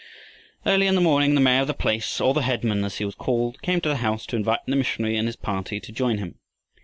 Early 0.65 0.87
in 0.87 0.95
the 0.95 0.99
morning 0.99 1.35
the 1.35 1.41
mayor 1.41 1.61
of 1.61 1.67
the 1.67 1.75
place, 1.75 2.19
or 2.19 2.33
the 2.33 2.41
headman 2.41 2.83
as 2.83 2.97
he 2.97 3.05
was 3.05 3.13
called, 3.13 3.61
came 3.61 3.79
to 3.81 3.89
the 3.89 3.97
house 3.97 4.25
to 4.25 4.35
invite 4.35 4.61
the 4.65 4.75
missionary 4.75 5.15
and 5.15 5.27
his 5.27 5.35
party 5.35 5.79
to 5.79 5.91
join 5.91 6.17
him. 6.17 6.39